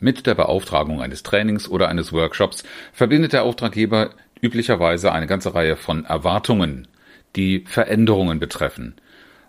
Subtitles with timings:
[0.00, 2.62] Mit der Beauftragung eines Trainings oder eines Workshops
[2.92, 6.86] verbindet der Auftraggeber üblicherweise eine ganze Reihe von Erwartungen,
[7.34, 8.94] die Veränderungen betreffen.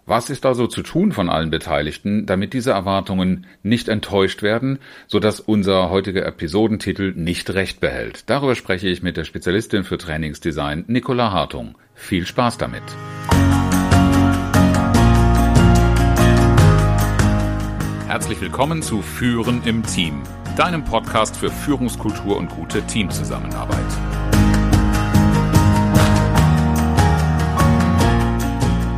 [0.08, 5.20] Was ist also zu tun von allen Beteiligten, damit diese Erwartungen nicht enttäuscht werden, so
[5.20, 8.28] dass unser heutiger Episodentitel nicht recht behält?
[8.28, 11.76] Darüber spreche ich mit der Spezialistin für Trainingsdesign Nicola Hartung.
[11.94, 12.81] Viel Spaß damit!
[18.09, 20.23] Herzlich willkommen zu Führen im Team,
[20.59, 23.80] deinem Podcast für Führungskultur und gute Teamzusammenarbeit.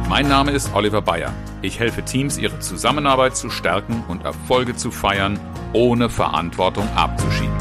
[0.10, 1.32] Mein Name ist Oliver Bayer.
[1.62, 5.40] Ich helfe Teams, ihre Zusammenarbeit zu stärken und Erfolge zu feiern,
[5.72, 7.61] ohne Verantwortung abzuschieben.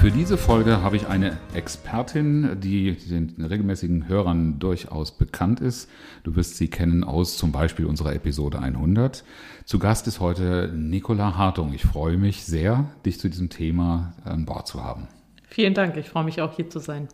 [0.00, 5.90] Für diese Folge habe ich eine Expertin, die den regelmäßigen Hörern durchaus bekannt ist.
[6.22, 9.24] Du wirst sie kennen aus zum Beispiel unserer Episode 100.
[9.64, 11.74] Zu Gast ist heute Nicola Hartung.
[11.74, 15.08] Ich freue mich sehr, dich zu diesem Thema an Bord zu haben.
[15.48, 17.08] Vielen Dank, ich freue mich auch hier zu sein.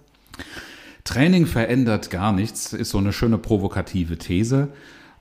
[1.04, 4.68] Training verändert gar nichts, ist so eine schöne provokative These.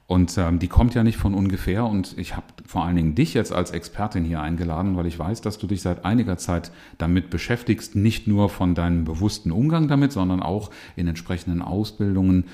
[0.06, 1.86] Und ähm, die kommt ja nicht von ungefähr.
[1.86, 5.42] Und ich habe vor allen Dingen dich jetzt als Expertin hier eingeladen, weil ich weiß,
[5.42, 10.12] dass du dich seit einiger Zeit damit beschäftigst, nicht nur von deinem bewussten Umgang damit,
[10.12, 12.46] sondern auch in entsprechenden Ausbildungen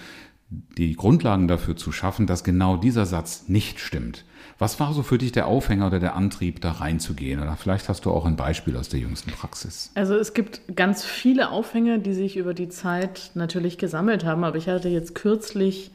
[0.78, 4.26] die Grundlagen dafür zu schaffen, dass genau dieser Satz nicht stimmt.
[4.58, 7.40] Was war so für dich der Aufhänger oder der Antrieb, da reinzugehen?
[7.40, 9.92] Oder vielleicht hast du auch ein Beispiel aus der jüngsten Praxis.
[9.96, 14.44] Also es gibt ganz viele Aufhänger, die sich über die Zeit natürlich gesammelt haben.
[14.44, 15.92] Aber ich hatte jetzt kürzlich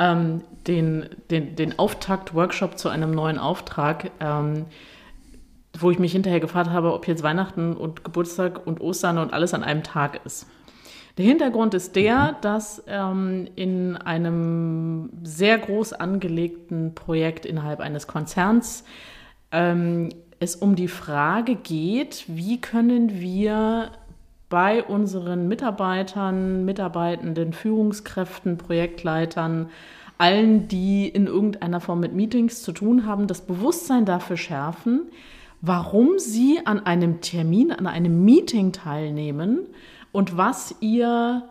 [0.00, 4.64] ähm, den, den, den Auftakt-Workshop zu einem neuen Auftrag, ähm,
[5.78, 9.54] wo ich mich hinterher gefragt habe, ob jetzt Weihnachten und Geburtstag und Ostern und alles
[9.54, 10.46] an einem Tag ist.
[11.18, 12.36] Der Hintergrund ist der, mhm.
[12.40, 18.84] dass ähm, in einem sehr groß angelegten Projekt innerhalb eines Konzerns
[19.52, 23.90] ähm, es um die Frage geht, wie können wir
[24.50, 29.70] bei unseren Mitarbeitern, Mitarbeitenden, Führungskräften, Projektleitern,
[30.18, 35.04] allen, die in irgendeiner Form mit Meetings zu tun haben, das Bewusstsein dafür schärfen,
[35.62, 39.60] warum sie an einem Termin, an einem Meeting teilnehmen
[40.12, 41.48] und was ihr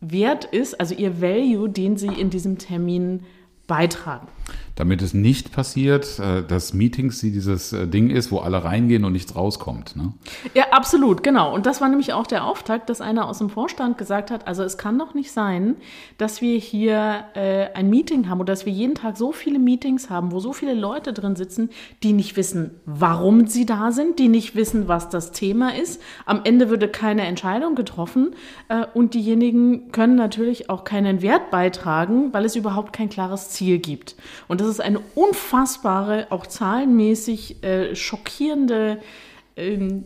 [0.00, 3.24] Wert ist, also ihr Value, den sie in diesem Termin
[3.66, 4.28] beitragen
[4.76, 9.12] damit es nicht passiert, äh, dass Meetings dieses äh, Ding ist, wo alle reingehen und
[9.12, 9.96] nichts rauskommt.
[9.96, 10.12] Ne?
[10.54, 11.54] Ja, absolut, genau.
[11.54, 14.62] Und das war nämlich auch der Auftakt, dass einer aus dem Vorstand gesagt hat, also
[14.62, 15.76] es kann doch nicht sein,
[16.18, 20.08] dass wir hier äh, ein Meeting haben oder dass wir jeden Tag so viele Meetings
[20.08, 21.70] haben, wo so viele Leute drin sitzen,
[22.02, 26.00] die nicht wissen, warum sie da sind, die nicht wissen, was das Thema ist.
[26.24, 28.34] Am Ende würde keine Entscheidung getroffen
[28.68, 33.78] äh, und diejenigen können natürlich auch keinen Wert beitragen, weil es überhaupt kein klares Ziel
[33.78, 34.16] gibt.
[34.48, 38.98] Und das ist eine unfassbare, auch zahlenmäßig äh, schockierende
[39.56, 40.04] ähm,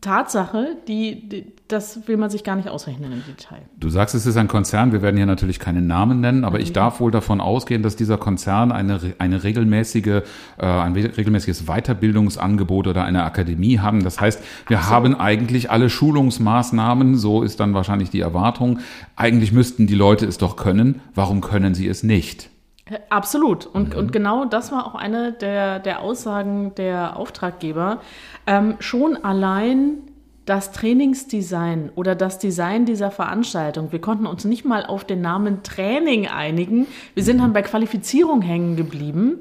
[0.00, 3.62] Tatsache, die, die, das will man sich gar nicht ausrechnen im Detail.
[3.76, 4.92] Du sagst, es ist ein Konzern.
[4.92, 6.62] Wir werden hier natürlich keinen Namen nennen, aber mhm.
[6.62, 10.22] ich darf wohl davon ausgehen, dass dieser Konzern eine, eine regelmäßige, äh,
[10.58, 14.04] ein regelmäßiges Weiterbildungsangebot oder eine Akademie haben.
[14.04, 14.94] Das heißt, wir Absolut.
[14.94, 17.16] haben eigentlich alle Schulungsmaßnahmen.
[17.16, 18.78] So ist dann wahrscheinlich die Erwartung.
[19.16, 21.00] Eigentlich müssten die Leute es doch können.
[21.16, 22.51] Warum können sie es nicht?
[23.08, 23.66] Absolut.
[23.66, 23.98] Und, mhm.
[23.98, 28.00] und genau das war auch eine der, der Aussagen der Auftraggeber.
[28.46, 29.98] Ähm, schon allein
[30.44, 35.62] das Trainingsdesign oder das Design dieser Veranstaltung, wir konnten uns nicht mal auf den Namen
[35.62, 36.88] Training einigen.
[37.14, 39.38] Wir sind dann bei Qualifizierung hängen geblieben.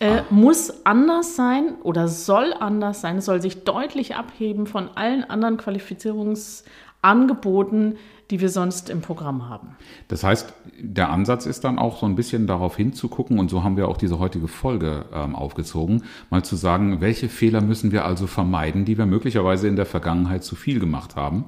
[0.00, 3.18] Äh, muss anders sein oder soll anders sein.
[3.18, 7.96] Es soll sich deutlich abheben von allen anderen Qualifizierungsangeboten,
[8.30, 9.76] die wir sonst im Programm haben.
[10.08, 13.76] Das heißt, der Ansatz ist dann auch so ein bisschen darauf hinzugucken, und so haben
[13.76, 18.26] wir auch diese heutige Folge ähm, aufgezogen, mal zu sagen, welche Fehler müssen wir also
[18.26, 21.44] vermeiden, die wir möglicherweise in der Vergangenheit zu viel gemacht haben.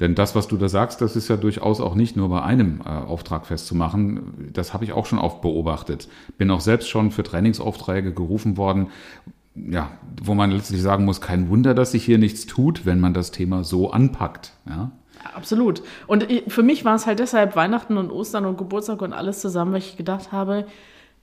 [0.00, 2.80] Denn das, was du da sagst, das ist ja durchaus auch nicht nur bei einem
[2.80, 4.50] äh, Auftrag festzumachen.
[4.52, 6.08] Das habe ich auch schon oft beobachtet.
[6.36, 8.88] Bin auch selbst schon für Trainingsaufträge gerufen worden,
[9.54, 13.14] ja, wo man letztlich sagen muss, kein Wunder, dass sich hier nichts tut, wenn man
[13.14, 14.52] das Thema so anpackt.
[14.68, 14.90] Ja?
[15.34, 15.82] Absolut.
[16.06, 19.72] Und für mich war es halt deshalb Weihnachten und Ostern und Geburtstag und alles zusammen,
[19.72, 20.66] weil ich gedacht habe,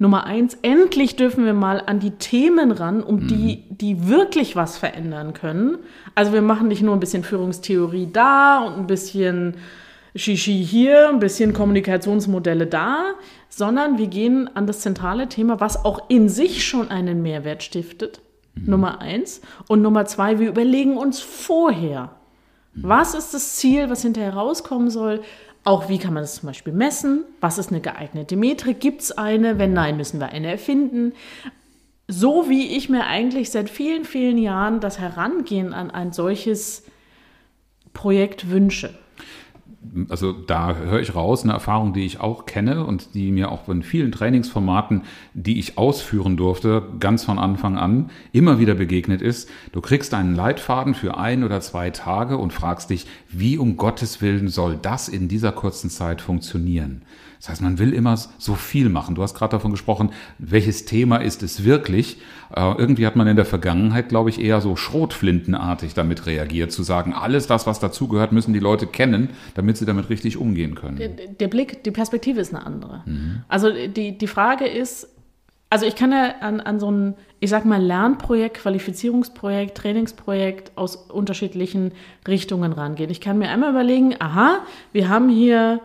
[0.01, 3.27] Nummer eins, endlich dürfen wir mal an die Themen ran, um mhm.
[3.27, 5.77] die, die wirklich was verändern können.
[6.15, 9.57] Also wir machen nicht nur ein bisschen Führungstheorie da und ein bisschen
[10.15, 13.12] Shishi hier, ein bisschen Kommunikationsmodelle da,
[13.47, 18.21] sondern wir gehen an das zentrale Thema, was auch in sich schon einen Mehrwert stiftet.
[18.56, 18.71] Mhm.
[18.71, 19.42] Nummer eins.
[19.68, 22.15] Und Nummer zwei, wir überlegen uns vorher,
[22.73, 25.21] was ist das Ziel, was hinterher rauskommen soll?
[25.63, 27.23] auch wie kann man das zum Beispiel messen?
[27.39, 28.79] Was ist eine geeignete Metrik?
[28.79, 29.59] Gibt es eine?
[29.59, 31.13] Wenn nein, müssen wir eine erfinden.
[32.07, 36.83] So wie ich mir eigentlich seit vielen, vielen Jahren das Herangehen an ein solches
[37.94, 38.97] Projekt wünsche
[40.10, 43.68] also da höre ich raus, eine Erfahrung, die ich auch kenne und die mir auch
[43.68, 49.50] in vielen Trainingsformaten, die ich ausführen durfte, ganz von Anfang an immer wieder begegnet ist.
[49.72, 54.22] Du kriegst einen Leitfaden für ein oder zwei Tage und fragst dich, wie um Gottes
[54.22, 57.01] Willen soll das in dieser kurzen Zeit funktionieren?
[57.42, 59.16] Das heißt, man will immer so viel machen.
[59.16, 62.18] Du hast gerade davon gesprochen, welches Thema ist es wirklich?
[62.56, 66.84] Äh, irgendwie hat man in der Vergangenheit, glaube ich, eher so schrotflintenartig damit reagiert, zu
[66.84, 70.98] sagen, alles das, was dazugehört, müssen die Leute kennen, damit sie damit richtig umgehen können.
[70.98, 73.02] Der, der Blick, die Perspektive ist eine andere.
[73.08, 73.42] Mhm.
[73.48, 75.08] Also die, die Frage ist,
[75.72, 80.96] also ich kann ja an, an so ein, ich sag mal, Lernprojekt, Qualifizierungsprojekt, Trainingsprojekt aus
[80.96, 81.94] unterschiedlichen
[82.28, 83.10] Richtungen rangehen.
[83.10, 84.60] Ich kann mir einmal überlegen, aha,
[84.92, 85.80] wir haben hier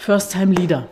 [0.00, 0.88] First-Time-Leader.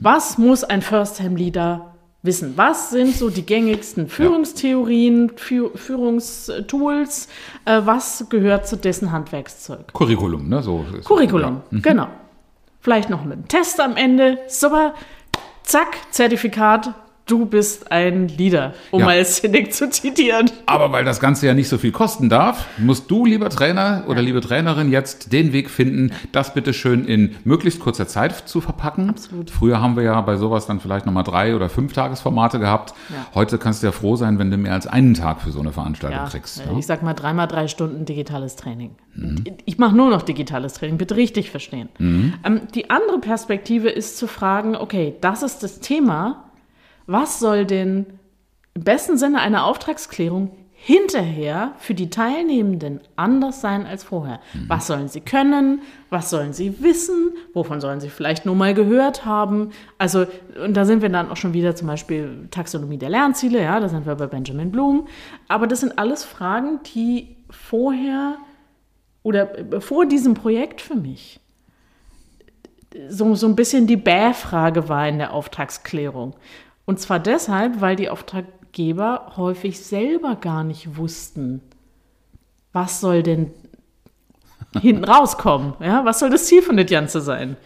[0.00, 2.52] Was muss ein First-Time-Leader wissen?
[2.56, 7.28] Was sind so die gängigsten Führungstheorien, Führungstools?
[7.64, 9.92] Äh, was gehört zu dessen Handwerkszeug?
[9.92, 10.62] Curriculum, ne?
[10.62, 11.62] So, Curriculum, ja.
[11.70, 11.82] Mhm.
[11.82, 12.06] genau.
[12.80, 14.38] Vielleicht noch mit einem Test am Ende.
[14.46, 14.94] Super,
[15.64, 16.94] zack, Zertifikat,
[17.26, 19.06] du bist ein Leader, um ja.
[19.06, 20.50] mal Cynic zu zitieren.
[20.66, 24.20] Aber weil das Ganze ja nicht so viel kosten darf, musst du, lieber Trainer oder
[24.20, 29.10] liebe Trainerin, jetzt den Weg finden, das bitte schön in möglichst kurzer Zeit zu verpacken.
[29.10, 29.50] Absolut.
[29.50, 32.94] Früher haben wir ja bei sowas dann vielleicht nochmal drei oder fünf Tagesformate gehabt.
[33.08, 33.26] Ja.
[33.34, 35.72] Heute kannst du ja froh sein, wenn du mehr als einen Tag für so eine
[35.72, 36.58] Veranstaltung kriegst.
[36.58, 36.76] Ja?
[36.78, 38.90] Ich sag mal dreimal drei Stunden digitales Training.
[39.14, 39.44] Mhm.
[39.64, 41.88] Ich mache nur noch digitales Training, bitte richtig verstehen.
[41.98, 42.34] Mhm.
[42.44, 46.43] Ähm, die andere Perspektive ist zu fragen, okay, das ist das Thema,
[47.06, 48.06] was soll denn
[48.74, 50.50] im besten Sinne einer Auftragsklärung
[50.86, 54.40] hinterher für die Teilnehmenden anders sein als vorher.
[54.52, 54.68] Mhm.
[54.68, 55.80] Was sollen sie können?
[56.10, 57.32] Was sollen sie wissen?
[57.54, 59.70] Wovon sollen sie vielleicht nur mal gehört haben?
[59.96, 60.26] Also,
[60.62, 63.88] und da sind wir dann auch schon wieder zum Beispiel Taxonomie der Lernziele, ja, da
[63.88, 65.08] sind wir bei Benjamin Bloom.
[65.48, 68.36] Aber das sind alles Fragen, die vorher
[69.22, 69.48] oder
[69.80, 71.40] vor diesem Projekt für mich
[73.08, 76.34] so, so ein bisschen die Bäh-Frage war in der Auftragsklärung.
[76.84, 81.60] Und zwar deshalb, weil die Auftraggeber häufig selber gar nicht wussten,
[82.72, 83.50] was soll denn
[84.80, 85.74] hinten rauskommen?
[85.80, 86.04] Ja?
[86.04, 87.56] Was soll das Ziel von der Ganze sein?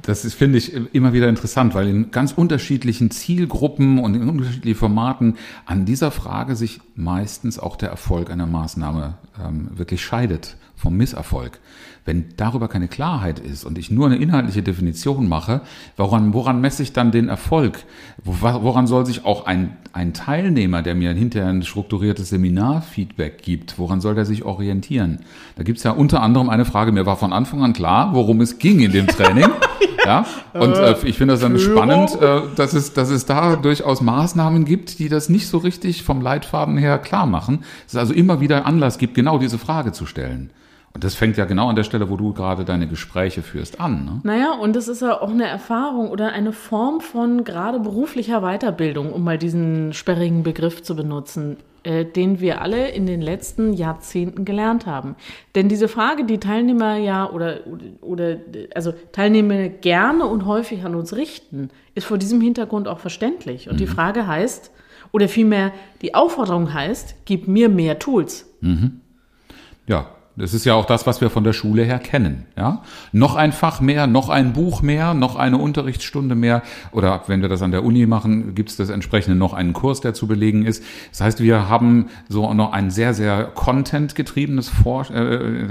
[0.00, 4.78] Das ist, finde ich, immer wieder interessant, weil in ganz unterschiedlichen Zielgruppen und in unterschiedlichen
[4.78, 10.96] Formaten an dieser Frage sich meistens auch der Erfolg einer Maßnahme ähm, wirklich scheidet vom
[10.96, 11.60] Misserfolg.
[12.04, 15.60] Wenn darüber keine Klarheit ist und ich nur eine inhaltliche Definition mache,
[15.96, 17.84] woran, woran messe ich dann den Erfolg?
[18.24, 24.00] Woran soll sich auch ein, ein Teilnehmer, der mir hinterher ein strukturiertes Seminarfeedback gibt, woran
[24.00, 25.20] soll der sich orientieren?
[25.54, 28.40] Da gibt es ja unter anderem eine Frage, mir war von Anfang an klar, worum
[28.40, 29.48] es ging in dem Training.
[30.04, 30.26] ja.
[30.54, 34.64] Und äh, ich finde das dann spannend, äh, dass, es, dass es da durchaus Maßnahmen
[34.64, 37.60] gibt, die das nicht so richtig vom Leitfaden her klar machen.
[37.84, 40.50] Dass es also immer wieder Anlass gibt, genau diese Frage zu stellen.
[40.94, 44.04] Und das fängt ja genau an der Stelle, wo du gerade deine Gespräche führst, an.
[44.04, 44.20] Ne?
[44.24, 49.12] Naja, und das ist ja auch eine Erfahrung oder eine Form von gerade beruflicher Weiterbildung,
[49.12, 54.44] um mal diesen sperrigen Begriff zu benutzen, äh, den wir alle in den letzten Jahrzehnten
[54.44, 55.16] gelernt haben.
[55.54, 57.60] Denn diese Frage, die Teilnehmer ja oder,
[58.02, 58.36] oder
[58.74, 63.68] also Teilnehmer gerne und häufig an uns richten, ist vor diesem Hintergrund auch verständlich.
[63.68, 63.78] Und mhm.
[63.78, 64.70] die Frage heißt,
[65.10, 68.46] oder vielmehr die Aufforderung heißt, gib mir mehr Tools.
[68.60, 69.00] Mhm.
[69.86, 72.46] Ja, das ist ja auch das, was wir von der Schule her kennen.
[72.56, 72.82] Ja?
[73.12, 76.62] Noch ein Fach mehr, noch ein Buch mehr, noch eine Unterrichtsstunde mehr.
[76.90, 80.00] Oder wenn wir das an der Uni machen, gibt es das entsprechende noch einen Kurs,
[80.00, 80.82] der zu belegen ist.
[81.10, 85.68] Das heißt, wir haben so noch ein sehr, sehr content-getriebenes Vor äh,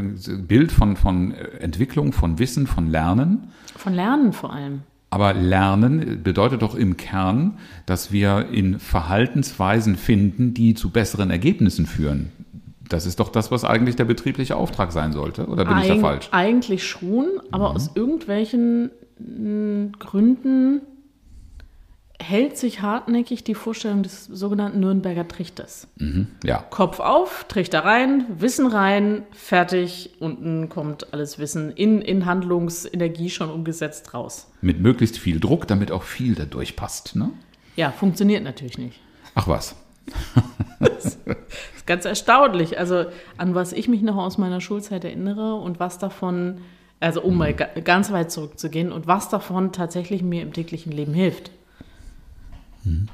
[0.48, 3.50] Bild von, von Entwicklung, von Wissen, von Lernen.
[3.76, 4.82] Von Lernen vor allem.
[5.10, 11.86] Aber Lernen bedeutet doch im Kern, dass wir in Verhaltensweisen finden, die zu besseren Ergebnissen
[11.86, 12.32] führen.
[12.92, 15.90] Das ist doch das, was eigentlich der betriebliche Auftrag sein sollte, oder bin Eig ich
[15.90, 16.28] da falsch?
[16.32, 17.76] Eigentlich schon, aber mhm.
[17.76, 20.82] aus irgendwelchen hm, Gründen
[22.22, 25.88] hält sich hartnäckig die Vorstellung des sogenannten Nürnberger Trichters.
[25.98, 26.58] Mhm, ja.
[26.70, 33.50] Kopf auf, Trichter rein, Wissen rein, fertig, unten kommt alles Wissen in, in Handlungsenergie schon
[33.50, 34.52] umgesetzt raus.
[34.62, 37.32] Mit möglichst viel Druck, damit auch viel da durchpasst, ne?
[37.78, 39.00] Ja, funktioniert natürlich nicht.
[39.34, 39.76] Ach was.
[40.80, 41.18] Das
[41.76, 42.80] ist ganz erstaunlich.
[42.80, 43.06] Also
[43.38, 46.60] an was ich mich noch aus meiner Schulzeit erinnere und was davon,
[47.00, 51.52] also um mal ganz weit zurückzugehen, und was davon tatsächlich mir im täglichen Leben hilft.
[52.84, 53.10] Mhm.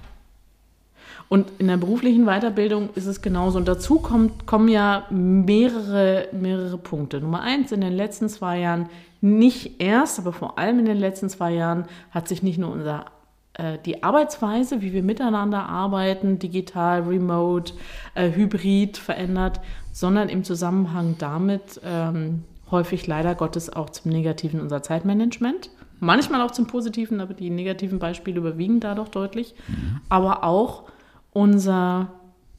[1.30, 3.58] Und in der beruflichen Weiterbildung ist es genauso.
[3.58, 7.20] Und dazu kommt, kommen ja mehrere, mehrere Punkte.
[7.20, 8.90] Nummer eins, in den letzten zwei Jahren
[9.20, 13.06] nicht erst, aber vor allem in den letzten zwei Jahren hat sich nicht nur unser
[13.86, 17.74] die Arbeitsweise, wie wir miteinander arbeiten, digital, remote,
[18.16, 19.60] äh, hybrid verändert,
[19.92, 25.72] sondern im Zusammenhang damit ähm, häufig leider Gottes auch zum Negativen unser Zeitmanagement.
[26.00, 29.56] Manchmal auch zum Positiven, aber die negativen Beispiele überwiegen da doch deutlich.
[29.68, 30.02] Mhm.
[30.10, 30.84] Aber auch
[31.34, 32.10] unser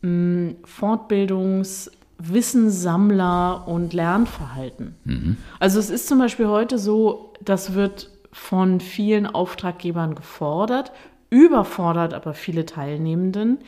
[0.02, 4.97] mh, Fortbildungs- Wissenssammler und Lernverhalten.
[5.05, 5.37] Mhm.
[5.61, 10.92] Also es ist zum Beispiel heute so, das wird von vielen Auftraggebern gefordert,
[11.28, 13.59] überfordert aber viele Teilnehmenden,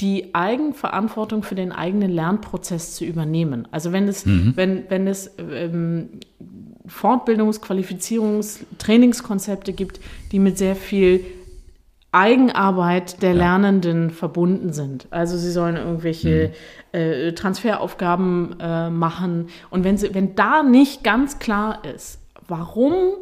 [0.00, 3.66] die Eigenverantwortung für den eigenen Lernprozess zu übernehmen.
[3.70, 4.52] Also wenn es, mhm.
[4.54, 6.08] wenn, wenn es ähm,
[6.86, 11.24] Fortbildungs-, Qualifizierungs-, Trainingskonzepte gibt, die mit sehr viel
[12.12, 15.06] Eigenarbeit der Lernenden verbunden sind.
[15.10, 16.52] Also sie sollen irgendwelche
[16.92, 16.98] mhm.
[16.98, 19.48] äh, Transferaufgaben äh, machen.
[19.70, 23.14] Und wenn, sie, wenn da nicht ganz klar ist, warum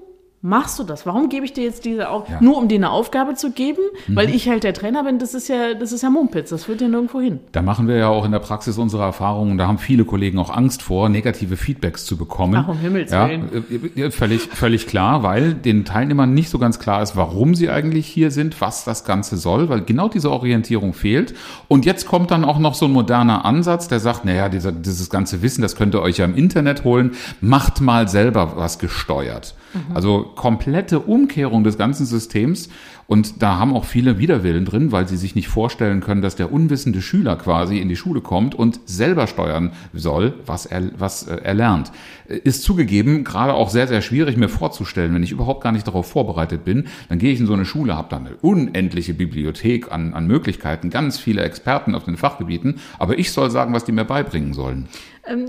[0.46, 1.04] machst du das?
[1.06, 2.38] Warum gebe ich dir jetzt diese Aufgabe?
[2.38, 2.40] Ja.
[2.40, 4.16] Nur um dir eine Aufgabe zu geben, mhm.
[4.16, 6.80] weil ich halt der Trainer bin, das ist ja, das ist ja Mumpitz, das führt
[6.80, 7.40] ja nirgendwo hin.
[7.50, 10.50] Da machen wir ja auch in der Praxis unsere Erfahrungen, da haben viele Kollegen auch
[10.50, 12.54] Angst vor, negative Feedbacks zu bekommen.
[12.56, 13.64] Ach, um Himmels Willen.
[13.96, 18.06] Ja, völlig, völlig klar, weil den Teilnehmern nicht so ganz klar ist, warum sie eigentlich
[18.06, 21.34] hier sind, was das Ganze soll, weil genau diese Orientierung fehlt.
[21.66, 25.10] Und jetzt kommt dann auch noch so ein moderner Ansatz, der sagt, naja, dieser, dieses
[25.10, 29.54] ganze Wissen, das könnt ihr euch ja im Internet holen, macht mal selber was gesteuert.
[29.74, 29.96] Mhm.
[29.96, 32.68] Also komplette Umkehrung des ganzen Systems.
[33.08, 36.52] Und da haben auch viele Widerwillen drin, weil sie sich nicht vorstellen können, dass der
[36.52, 41.36] unwissende Schüler quasi in die Schule kommt und selber steuern soll, was er, was äh,
[41.42, 41.92] er lernt.
[42.26, 46.10] Ist zugegeben gerade auch sehr, sehr schwierig mir vorzustellen, wenn ich überhaupt gar nicht darauf
[46.10, 46.86] vorbereitet bin.
[47.08, 50.90] Dann gehe ich in so eine Schule, habe da eine unendliche Bibliothek an, an Möglichkeiten,
[50.90, 54.88] ganz viele Experten auf den Fachgebieten, aber ich soll sagen, was die mir beibringen sollen.
[55.26, 55.48] Ähm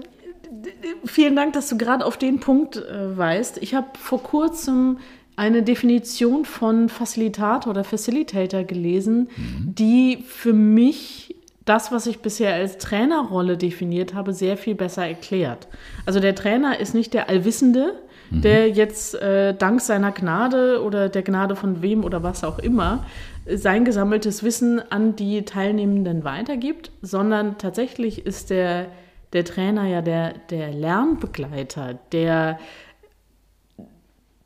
[1.06, 3.58] Vielen Dank, dass du gerade auf den Punkt äh, weißt.
[3.62, 5.00] Ich habe vor kurzem
[5.36, 9.76] eine Definition von Facilitator oder Facilitator gelesen, mhm.
[9.76, 15.68] die für mich das, was ich bisher als Trainerrolle definiert habe, sehr viel besser erklärt.
[16.06, 17.94] Also der Trainer ist nicht der Allwissende,
[18.32, 18.42] mhm.
[18.42, 23.06] der jetzt äh, dank seiner Gnade oder der Gnade von wem oder was auch immer
[23.50, 28.88] sein gesammeltes Wissen an die Teilnehmenden weitergibt, sondern tatsächlich ist der
[29.34, 32.60] der Trainer ja der, der Lernbegleiter, der,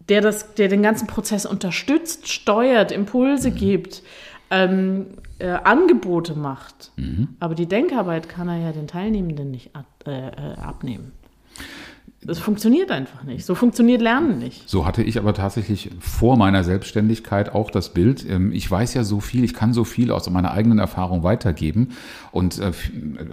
[0.09, 3.55] der, das, der den ganzen Prozess unterstützt, steuert, Impulse mhm.
[3.55, 4.03] gibt,
[4.49, 5.07] ähm,
[5.39, 6.91] äh, Angebote macht.
[6.97, 7.29] Mhm.
[7.39, 11.13] Aber die Denkarbeit kann er ja den Teilnehmenden nicht ab, äh, äh abnehmen.
[12.23, 13.47] Das funktioniert einfach nicht.
[13.47, 14.69] So funktioniert Lernen nicht.
[14.69, 18.23] So hatte ich aber tatsächlich vor meiner Selbstständigkeit auch das Bild.
[18.29, 21.95] Ähm, ich weiß ja so viel, ich kann so viel aus meiner eigenen Erfahrung weitergeben
[22.31, 22.73] und äh,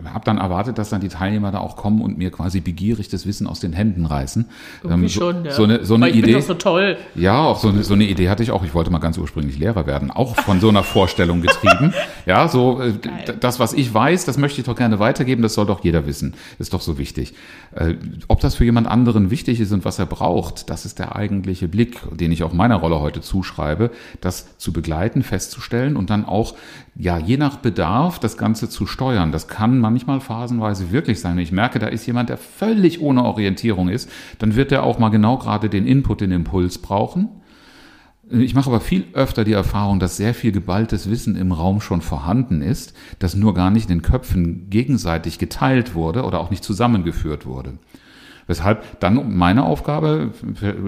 [0.07, 3.27] habe dann erwartet, dass dann die Teilnehmer da auch kommen und mir quasi begierig das
[3.27, 4.47] Wissen aus den Händen reißen.
[4.83, 5.51] Irgendwie ähm, so, schon, ja.
[5.53, 6.33] So eine, so eine ich Idee.
[6.33, 6.97] Bin so toll.
[7.15, 8.65] Ja, auch so eine, so eine Idee hatte ich auch.
[8.65, 11.93] Ich wollte mal ganz ursprünglich Lehrer werden, auch von so einer Vorstellung getrieben.
[12.27, 12.95] ja, so äh,
[13.39, 15.43] das, was ich weiß, das möchte ich doch gerne weitergeben.
[15.43, 16.33] Das soll doch jeder wissen.
[16.59, 17.35] Ist doch so wichtig.
[17.75, 17.97] Äh,
[18.29, 21.17] ob das für jemand jemand anderen wichtig ist und was er braucht, das ist der
[21.17, 26.25] eigentliche Blick, den ich auch meiner Rolle heute zuschreibe, das zu begleiten, festzustellen und dann
[26.25, 26.55] auch,
[26.95, 29.33] ja, je nach Bedarf das Ganze zu steuern.
[29.33, 31.35] Das kann manchmal phasenweise wirklich sein.
[31.35, 34.09] Wenn ich merke, da ist jemand, der völlig ohne Orientierung ist,
[34.39, 37.31] dann wird er auch mal genau gerade den Input, den Impuls brauchen.
[38.31, 42.01] Ich mache aber viel öfter die Erfahrung, dass sehr viel geballtes Wissen im Raum schon
[42.01, 46.63] vorhanden ist, das nur gar nicht in den Köpfen gegenseitig geteilt wurde oder auch nicht
[46.63, 47.79] zusammengeführt wurde.
[48.49, 50.31] Weshalb dann meine Aufgabe,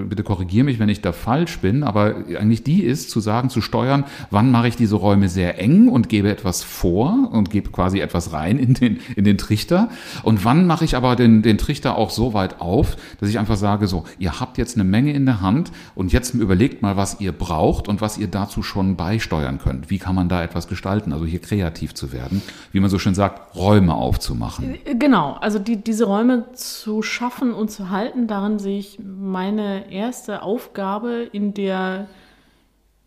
[0.09, 3.61] bitte korrigiere mich, wenn ich da falsch bin, aber eigentlich die ist, zu sagen, zu
[3.61, 7.99] steuern, wann mache ich diese Räume sehr eng und gebe etwas vor und gebe quasi
[7.99, 9.89] etwas rein in den, in den Trichter.
[10.23, 13.57] Und wann mache ich aber den, den Trichter auch so weit auf, dass ich einfach
[13.57, 17.21] sage, so, ihr habt jetzt eine Menge in der Hand und jetzt überlegt mal, was
[17.21, 19.91] ihr braucht und was ihr dazu schon beisteuern könnt.
[19.91, 21.13] Wie kann man da etwas gestalten?
[21.13, 22.41] Also hier kreativ zu werden,
[22.71, 24.77] wie man so schön sagt, Räume aufzumachen.
[24.97, 28.27] Genau, also die, diese Räume zu schaffen und zu halten.
[28.27, 32.07] Darin sehe ich meine erste Aufgabe in der,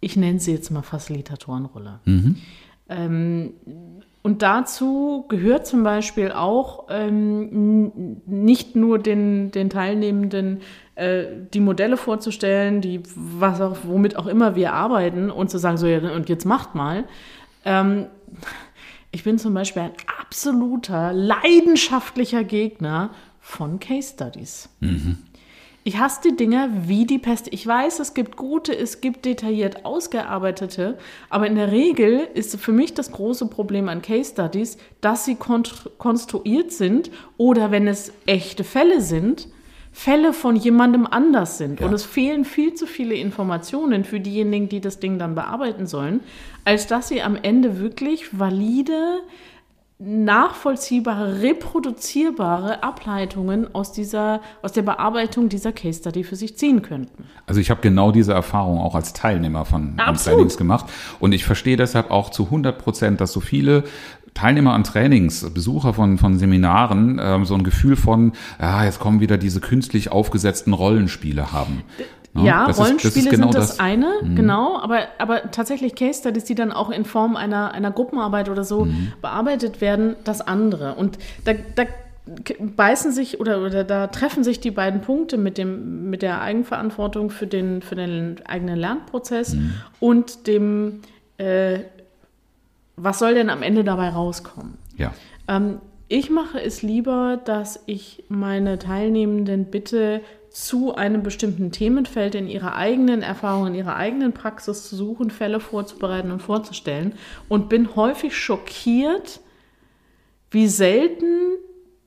[0.00, 2.00] ich nenne sie jetzt mal Facilitatorenrolle.
[2.04, 2.36] Mhm.
[2.88, 3.54] Ähm,
[4.22, 10.62] und dazu gehört zum Beispiel auch ähm, nicht nur den, den Teilnehmenden
[10.94, 15.76] äh, die Modelle vorzustellen, die was auch, womit auch immer wir arbeiten und zu sagen,
[15.76, 17.04] so ja, und jetzt macht mal.
[17.66, 18.06] Ähm,
[19.10, 23.10] ich bin zum Beispiel ein absoluter leidenschaftlicher Gegner
[23.44, 24.70] von Case Studies.
[24.80, 25.18] Mhm.
[25.86, 27.48] Ich hasse die Dinger wie die Pest.
[27.50, 30.96] Ich weiß, es gibt gute, es gibt detailliert ausgearbeitete,
[31.28, 35.36] aber in der Regel ist für mich das große Problem an Case Studies, dass sie
[35.36, 39.46] konstruiert sind oder wenn es echte Fälle sind,
[39.92, 41.80] Fälle von jemandem anders sind.
[41.80, 41.86] Ja.
[41.86, 46.20] Und es fehlen viel zu viele Informationen für diejenigen, die das Ding dann bearbeiten sollen,
[46.64, 49.20] als dass sie am Ende wirklich valide,
[49.98, 57.24] nachvollziehbare, reproduzierbare Ableitungen aus dieser, aus der Bearbeitung dieser Case Study für sich ziehen könnten.
[57.46, 59.96] Also ich habe genau diese Erfahrung auch als Teilnehmer von.
[60.34, 60.86] Trainings gemacht
[61.20, 63.84] und ich verstehe deshalb auch zu 100 Prozent, dass so viele
[64.34, 69.20] Teilnehmer an Trainings, Besucher von, von Seminaren ähm, so ein Gefühl von, ja, jetzt kommen
[69.20, 71.84] wieder diese künstlich aufgesetzten Rollenspiele haben.
[72.34, 72.44] Ne?
[72.46, 73.78] Ja, Das ist- Rollenspiele ist genau sind das, das.
[73.78, 73.84] Mhm.
[73.84, 78.48] eine, genau, aber, aber tatsächlich Case Studies, die dann auch in Form einer, einer Gruppenarbeit
[78.48, 79.12] oder so Mhm.
[79.22, 80.94] bearbeitet werden, das andere.
[80.94, 81.84] Und da, da
[82.58, 87.30] beißen sich oder, oder da treffen sich die beiden Punkte mit, dem, mit der Eigenverantwortung
[87.30, 89.74] für den, für den eigenen Lernprozess Mhm.
[90.00, 91.02] und dem,
[91.36, 91.80] äh,
[92.96, 94.78] was soll denn am Ende dabei rauskommen?
[94.96, 95.12] Ja.
[95.48, 100.20] Ähm, ich mache es lieber, dass ich meine Teilnehmenden bitte,
[100.54, 105.58] zu einem bestimmten Themenfeld in ihrer eigenen Erfahrung, in ihrer eigenen Praxis zu suchen, Fälle
[105.58, 107.14] vorzubereiten und vorzustellen.
[107.48, 109.40] Und bin häufig schockiert,
[110.52, 111.58] wie selten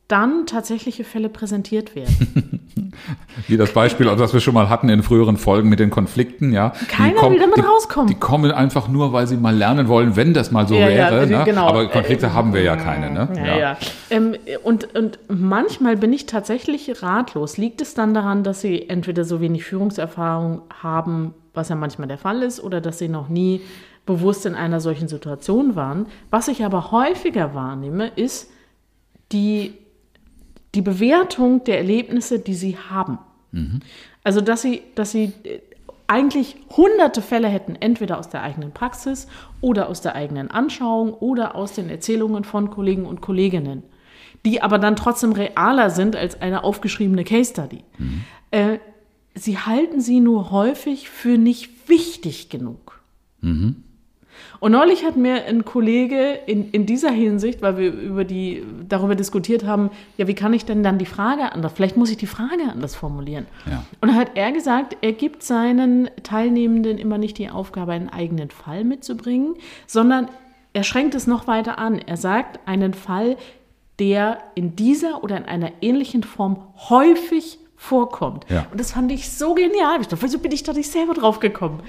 [0.08, 2.62] dann tatsächliche Fälle präsentiert werden.
[3.48, 6.72] Wie das Beispiel, das wir schon mal hatten in früheren Folgen mit den Konflikten, ja.
[6.88, 8.08] Keiner will damit die, rauskommen.
[8.08, 11.12] Die kommen einfach nur, weil sie mal lernen wollen, wenn das mal so Ja, ja,
[11.12, 11.28] wäre.
[11.28, 11.44] ne?
[11.46, 11.68] genau.
[11.68, 13.30] Aber Konflikte haben wir ja keine, ne?
[13.36, 13.78] Ja, ja.
[14.10, 17.58] Ähm, und, und manchmal bin ich tatsächlich ratlos.
[17.58, 22.18] Liegt es dann daran, dass sie entweder so wenig Führungserfahrung haben, was ja manchmal der
[22.18, 23.62] Fall ist, oder dass sie noch nie
[24.06, 26.08] bewusst in einer solchen Situation waren?
[26.32, 28.50] Was ich aber häufiger wahrnehme, ist
[29.32, 29.74] die,
[30.76, 33.18] die Bewertung der Erlebnisse, die sie haben.
[34.24, 35.60] Also, dass sie, dass sie äh,
[36.08, 39.28] eigentlich hunderte Fälle hätten, entweder aus der eigenen Praxis
[39.62, 43.84] oder aus der eigenen Anschauung oder aus den Erzählungen von Kollegen und Kolleginnen,
[44.46, 47.84] die aber dann trotzdem realer sind als eine aufgeschriebene Case Study.
[48.52, 48.80] Äh,
[49.36, 53.02] sie halten sie nur häufig für nicht wichtig genug.
[54.60, 59.16] Und neulich hat mir ein Kollege in, in dieser Hinsicht, weil wir über die, darüber
[59.16, 62.28] diskutiert haben, ja, wie kann ich denn dann die Frage anders, vielleicht muss ich die
[62.28, 63.46] Frage anders formulieren.
[63.70, 63.84] Ja.
[64.02, 68.50] Und da hat er gesagt, er gibt seinen Teilnehmenden immer nicht die Aufgabe, einen eigenen
[68.50, 70.30] Fall mitzubringen, sondern
[70.74, 72.00] er schränkt es noch weiter an.
[72.00, 73.38] Er sagt, einen Fall,
[74.00, 78.46] der in dieser oder in einer ähnlichen Form häufig vorkommt.
[78.50, 78.66] Ja.
[78.72, 80.02] Und das fand ich so genial.
[80.02, 81.82] Ich dachte, wieso bin ich da nicht selber drauf gekommen?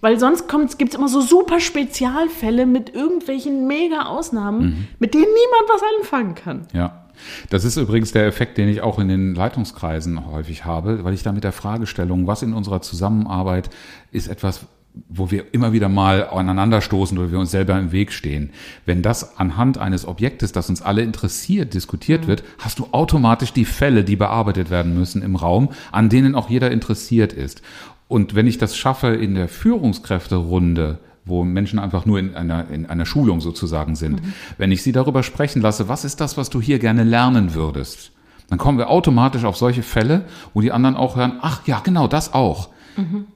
[0.00, 0.48] Weil sonst
[0.78, 6.34] gibt es immer so super Spezialfälle mit irgendwelchen mega Ausnahmen, mit denen niemand was anfangen
[6.34, 6.66] kann.
[6.72, 7.06] Ja.
[7.50, 11.22] Das ist übrigens der Effekt, den ich auch in den Leitungskreisen häufig habe, weil ich
[11.22, 13.68] da mit der Fragestellung, was in unserer Zusammenarbeit
[14.10, 14.66] ist etwas,
[15.08, 18.50] wo wir immer wieder mal aneinanderstoßen oder wir uns selber im Weg stehen.
[18.86, 23.64] Wenn das anhand eines Objektes, das uns alle interessiert, diskutiert wird, hast du automatisch die
[23.64, 27.62] Fälle, die bearbeitet werden müssen im Raum, an denen auch jeder interessiert ist.
[28.08, 32.86] Und wenn ich das schaffe in der Führungskräfterunde, wo Menschen einfach nur in einer, in
[32.86, 34.20] einer Schulung sozusagen sind,
[34.58, 38.10] wenn ich sie darüber sprechen lasse, was ist das, was du hier gerne lernen würdest,
[38.48, 40.24] dann kommen wir automatisch auf solche Fälle,
[40.54, 42.70] wo die anderen auch hören, ach ja, genau, das auch.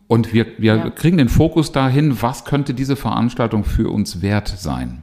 [0.08, 0.90] Und wir, wir Ja.
[0.90, 5.02] kriegen den Fokus dahin, was könnte diese Veranstaltung für uns wert sein.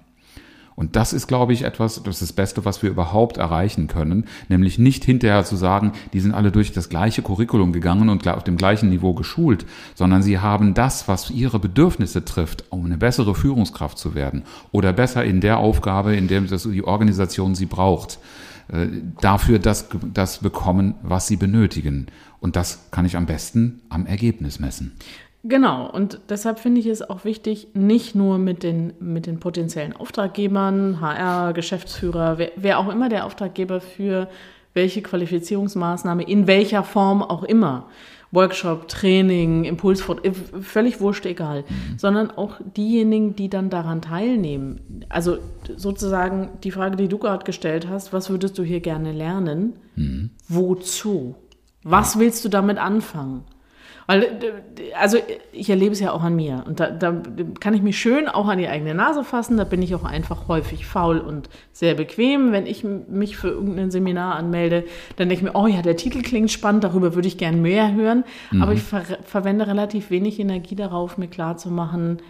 [0.76, 4.26] Und das ist, glaube ich, etwas, das ist das Beste, was wir überhaupt erreichen können,
[4.50, 8.44] nämlich nicht hinterher zu sagen, die sind alle durch das gleiche Curriculum gegangen und auf
[8.44, 13.36] dem gleichen Niveau geschult, sondern sie haben das, was ihre Bedürfnisse trifft, um eine bessere
[13.36, 18.18] Führungskraft zu werden oder besser in der Aufgabe, in der die Organisation sie braucht,
[18.72, 18.88] äh,
[19.20, 22.08] dafür das, das bekommen, was sie benötigen.
[22.40, 24.94] Und das kann ich am besten am Ergebnis messen.
[25.44, 29.96] Genau, und deshalb finde ich es auch wichtig, nicht nur mit den, mit den potenziellen
[29.96, 34.28] Auftraggebern, HR, Geschäftsführer, wer, wer auch immer der Auftraggeber für
[34.76, 37.88] welche Qualifizierungsmaßnahme, in welcher Form auch immer,
[38.32, 41.63] Workshop, Training, Impulsfort, äh, völlig wurscht egal,
[41.98, 45.06] sondern auch diejenigen, die dann daran teilnehmen.
[45.10, 45.38] Also
[45.76, 49.74] sozusagen die Frage, die du gerade gestellt hast, was würdest du hier gerne lernen?
[50.48, 51.36] Wozu?
[51.84, 53.44] Was willst du damit anfangen?
[54.12, 55.17] Weil, äh, also
[55.54, 57.21] ich erlebe es ja auch an mir und da, da
[57.60, 59.56] kann ich mich schön auch an die eigene Nase fassen.
[59.56, 62.52] Da bin ich auch einfach häufig faul und sehr bequem.
[62.52, 64.84] Wenn ich mich für irgendein Seminar anmelde,
[65.15, 67.93] dann denke ich mir, oh ja, der Titel klingt spannend, darüber würde ich gerne mehr
[67.93, 68.26] hören.
[68.60, 72.21] Aber ich ver verwende relativ wenig Energie darauf, mir klarzumachen,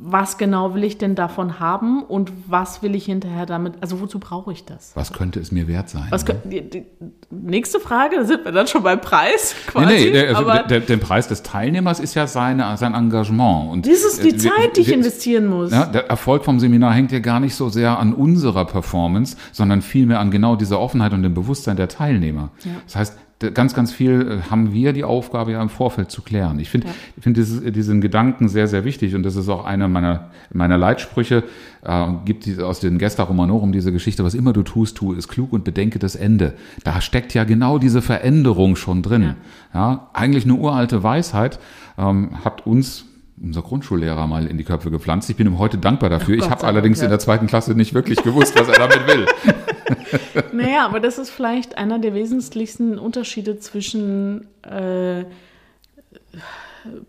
[0.00, 4.20] was genau will ich denn davon haben und was will ich hinterher damit, also wozu
[4.20, 4.92] brauche ich das?
[4.94, 6.08] Was könnte es mir wert sein?
[6.24, 6.86] Könnt, die, die,
[7.30, 9.86] nächste Frage, da sind wir dann schon beim Preis quasi.
[9.86, 13.72] Nee, nee, der, also aber der, der Preis des Teilnehmers ist ja seine, sein Engagement.
[13.72, 15.72] Und das ist die äh, wir- Zeit, die ich wir- investieren muss.
[15.72, 19.82] Ja, der Erfolg vom Seminar hängt ja gar nicht so sehr an unserer Performance, sondern
[19.82, 22.50] vielmehr an genau dieser Offenheit und dem Bewusstsein der Teilnehmer.
[22.86, 23.18] Das heißt,
[23.54, 26.58] ganz, ganz viel äh, haben wir die Aufgabe ja im Vorfeld zu klären.
[26.58, 26.94] Ich finde ja.
[27.16, 31.44] ich finde diesen Gedanken sehr, sehr wichtig und das ist auch einer meiner, meiner Leitsprüche.
[31.82, 35.28] Äh, gibt die, aus den Gesta Romanorum diese Geschichte, was immer du tust, tu es
[35.28, 36.54] klug und bedenke das Ende.
[36.84, 39.22] Da steckt ja genau diese Veränderung schon drin.
[39.22, 39.34] Ja,
[39.74, 41.60] ja eigentlich eine uralte Weisheit
[41.96, 43.04] ähm, hat uns
[43.40, 45.30] unser Grundschullehrer mal in die Köpfe gepflanzt.
[45.30, 46.38] Ich bin ihm heute dankbar dafür.
[46.40, 49.06] Ach, ich habe allerdings Dank, in der zweiten Klasse nicht wirklich gewusst, was er damit
[49.06, 49.26] will.
[50.52, 55.24] naja, aber das ist vielleicht einer der wesentlichsten Unterschiede zwischen äh,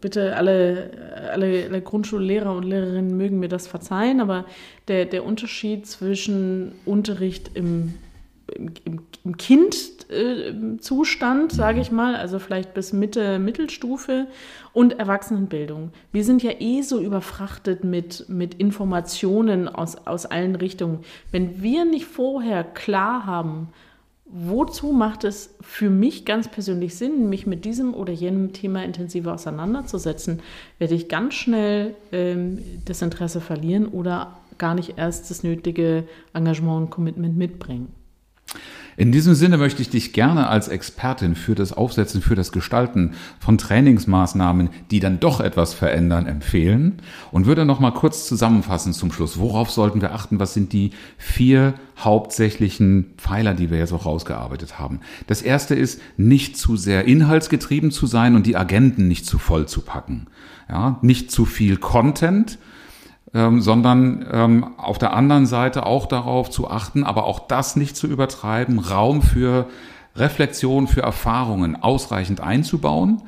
[0.02, 0.92] bitte alle,
[1.32, 4.46] alle, alle Grundschullehrer und Lehrerinnen mögen mir das verzeihen, aber
[4.88, 7.94] der, der Unterschied zwischen Unterricht im
[8.56, 8.72] im,
[9.24, 14.28] im Kindzustand, sage ich mal, also vielleicht bis Mitte, Mittelstufe
[14.74, 15.92] und Erwachsenenbildung.
[16.12, 21.00] Wir sind ja eh so überfrachtet mit, mit Informationen aus, aus allen Richtungen.
[21.32, 23.70] Wenn wir nicht vorher klar haben,
[24.26, 29.34] wozu macht es für mich ganz persönlich Sinn, mich mit diesem oder jenem Thema intensiver
[29.34, 30.42] auseinanderzusetzen,
[30.78, 36.84] werde ich ganz schnell ähm, das Interesse verlieren oder gar nicht erst das nötige Engagement
[36.84, 37.92] und Commitment mitbringen.
[39.00, 43.14] In diesem Sinne möchte ich dich gerne als Expertin für das Aufsetzen, für das Gestalten
[43.40, 49.14] von Trainingsmaßnahmen, die dann doch etwas verändern, empfehlen und würde noch mal kurz zusammenfassen zum
[49.14, 49.40] Schluss.
[49.40, 50.42] Worauf sollten wir achten?
[50.42, 55.00] Was sind die vier hauptsächlichen Pfeiler, die wir jetzt auch rausgearbeitet haben?
[55.28, 59.66] Das erste ist, nicht zu sehr inhaltsgetrieben zu sein und die Agenten nicht zu voll
[59.66, 60.28] zu packen.
[60.68, 62.60] Ja, nicht zu viel Content,
[63.34, 67.96] ähm, sondern ähm, auf der anderen Seite auch darauf zu achten, aber auch das nicht
[67.96, 69.68] zu übertreiben, Raum für
[70.16, 73.22] Reflexion, für Erfahrungen ausreichend einzubauen,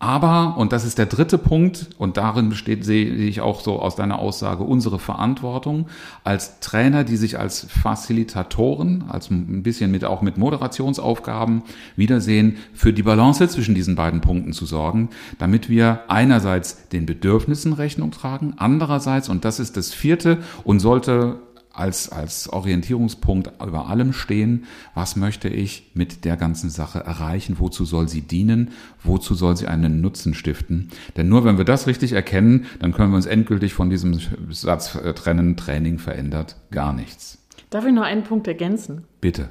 [0.00, 3.96] aber, und das ist der dritte Punkt, und darin besteht, sehe ich auch so aus
[3.96, 5.86] deiner Aussage, unsere Verantwortung
[6.22, 11.62] als Trainer, die sich als Facilitatoren, als ein bisschen mit, auch mit Moderationsaufgaben
[11.96, 15.08] wiedersehen, für die Balance zwischen diesen beiden Punkten zu sorgen,
[15.38, 21.40] damit wir einerseits den Bedürfnissen Rechnung tragen, andererseits, und das ist das vierte und sollte
[21.78, 24.64] als, als Orientierungspunkt über allem stehen,
[24.94, 28.70] was möchte ich mit der ganzen Sache erreichen, wozu soll sie dienen,
[29.02, 30.90] wozu soll sie einen Nutzen stiften.
[31.16, 34.18] Denn nur wenn wir das richtig erkennen, dann können wir uns endgültig von diesem
[34.50, 37.38] Satz trennen, Training verändert gar nichts.
[37.70, 39.04] Darf ich noch einen Punkt ergänzen?
[39.20, 39.50] Bitte.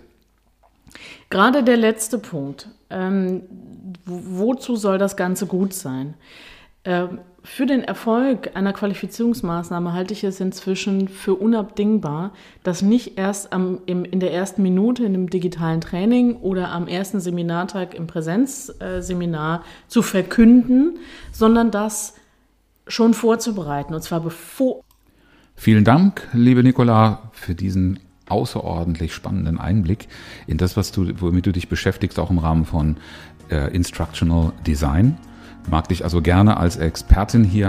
[1.30, 2.70] Gerade der letzte Punkt.
[2.90, 3.44] Ähm,
[4.06, 6.16] wozu soll das Ganze gut sein?
[6.84, 12.32] Ähm, für den Erfolg einer Qualifizierungsmaßnahme halte ich es inzwischen für unabdingbar,
[12.64, 16.90] dass nicht erst am, im, in der ersten Minute in dem digitalen Training oder am
[16.90, 21.00] ersten Seminartag im Präsenzseminar zu verkünden,
[21.32, 22.16] sondern das
[22.86, 24.84] schon vorzubereiten und zwar bevor.
[25.56, 30.10] Vielen Dank, liebe Nicola, für diesen außerordentlich spannenden Einblick
[30.48, 32.98] in das, was du, womit du dich beschäftigst, auch im Rahmen von
[33.50, 35.18] äh, Instructional Design
[35.70, 37.68] mag dich also gerne als Expertin hier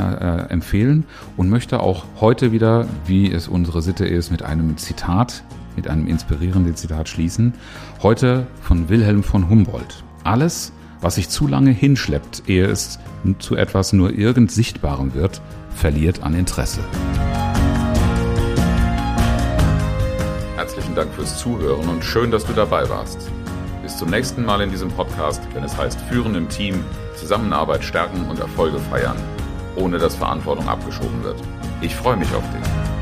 [0.48, 1.04] äh, empfehlen
[1.36, 5.42] und möchte auch heute wieder, wie es unsere Sitte ist, mit einem Zitat,
[5.76, 7.54] mit einem inspirierenden Zitat schließen.
[8.02, 10.04] Heute von Wilhelm von Humboldt.
[10.24, 12.98] Alles, was sich zu lange hinschleppt, ehe es
[13.40, 15.40] zu etwas nur irgend Sichtbarem wird,
[15.74, 16.80] verliert an Interesse.
[20.56, 23.30] Herzlichen Dank fürs Zuhören und schön, dass du dabei warst.
[23.82, 26.84] Bis zum nächsten Mal in diesem Podcast, wenn es heißt Führen im Team,
[27.18, 29.16] Zusammenarbeit stärken und Erfolge feiern,
[29.76, 31.40] ohne dass Verantwortung abgeschoben wird.
[31.80, 32.97] Ich freue mich auf dich.